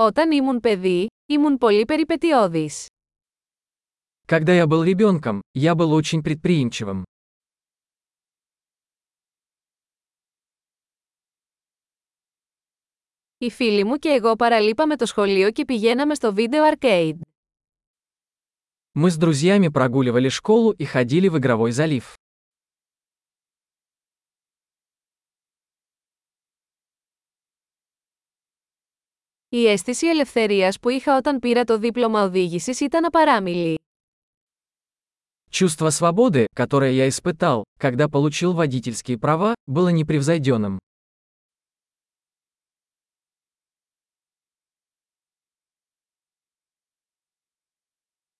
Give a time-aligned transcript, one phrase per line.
[0.00, 2.86] Όταν ήμουν παιδί, ήμουν πολύ περιπετειώδης.
[4.26, 7.02] Когда я был ребенком, я был очень предприимчивым.
[13.38, 17.18] Οι φίλοι μου και εγώ παραλείπαμε το σχολείο και πηγαίναμε στο βίντεο arcade.
[18.92, 22.14] Мы с друзьями прогуливали школу и ходили в игровой залив.
[29.49, 33.77] Η αίσθηση ελευθερίας που είχα όταν πήρα το δίπλωμα οδήγησης ήταν απαράμιλη.
[35.51, 40.77] Чувство свободы, которое я испытал, когда получил водительские права, было непревзойденным.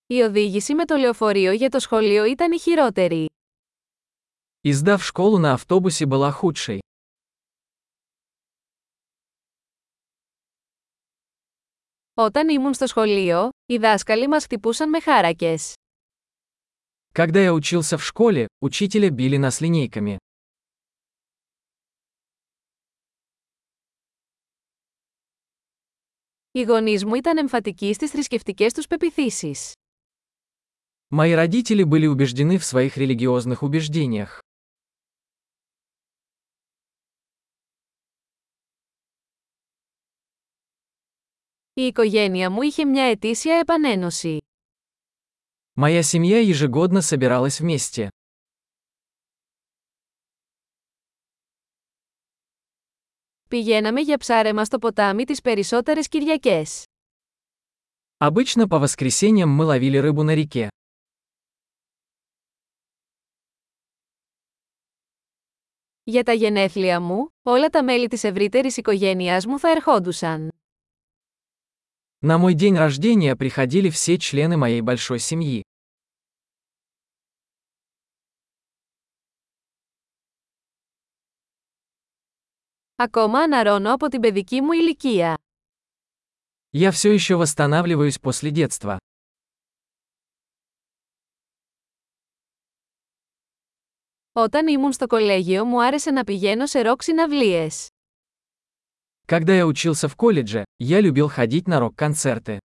[0.07, 3.25] Η οδήγηση με το λεωφορείο για το σχολείο ήταν η χειρότερη.
[4.61, 6.79] Издав школу на автобусе была худшей.
[12.17, 15.73] Όταν ήμουν στο σχολείο, οι δάσκαλοι μας χτυπούσαν με χάρακες.
[17.11, 20.17] Когда я учился в школе, учителя били нас линейками.
[26.51, 29.71] Οι γονείς μου ήταν εμφατικοί στις θρησκευτικές τους πεπιθήσεις.
[31.15, 34.39] Мои родители были убеждены в своих религиозных убеждениях.
[41.77, 44.37] Η οικογένεια μου είχε μια ετήσια επανένωση.
[45.75, 48.09] Моя семья ежегодно собиралась вместе.
[53.49, 56.83] Πηγαίναμε για ψάρεμα στο ποτάμι τις περισσότερες Κυριακές.
[58.17, 60.67] Обычно по воскресеньям мы ловили рыбу на реке.
[66.03, 70.49] Για τα γενέθλια μου, όλα τα μέλη της ευρύτερης οικογένειάς μου θα ερχόντουσαν.
[72.21, 75.63] На мой день рождения приходили все члены моей большой семьи.
[82.95, 85.37] Ακόμα αναρώνω από την παιδική μου ηλικία.
[86.71, 88.97] Я все еще восстанавливаюсь после детства.
[94.31, 97.87] Όταν ήμουν στο κολέγιο μου άρεσε να πηγαίνω σε ροκ συναυλίες.
[99.27, 102.59] Когда я учился в колледже, я любил ходить на рок-концерты.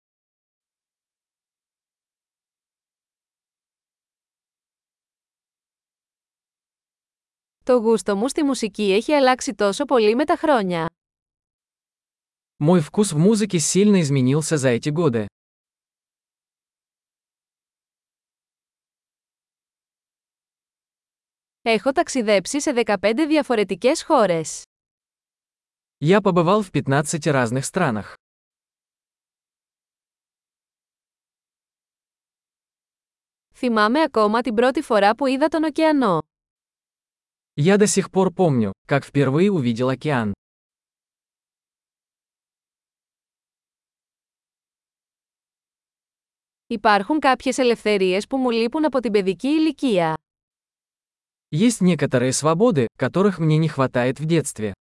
[7.64, 10.90] Το γούστο μου στη μουσική έχει αλλάξει τόσο πολύ με τα χρόνια.
[12.58, 15.28] Мой вкус в музыке сильно изменился за эти годы.
[21.62, 24.64] Έχω ταξιδέψει σε 15 διαφορετικές χώρες.
[26.00, 28.16] Я побывал в 15 разных странах.
[33.54, 36.20] Θυμάμαι ακόμα την πρώτη φορά που είδα τον ωκεανό.
[37.58, 40.34] Я до сих пор помню, как впервые увидел океан.
[46.68, 50.14] Υπάρχουν κάποιες ελευθερίες που μου λείπουν από την παιδική ηλικία.
[51.52, 54.74] Есть некоторые свободы, которых мне не хватает в детстве.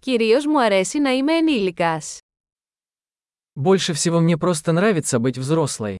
[0.00, 2.18] Κυρίως μου αρέσει να είμαι ενήλικας.
[3.56, 5.96] Больше всего мне просто нравится быть взрослой.